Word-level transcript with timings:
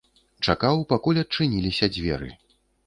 Чакаў, 0.47 0.81
пакуль 0.93 1.21
адчыніліся 1.25 1.85
дзверы. 1.97 2.29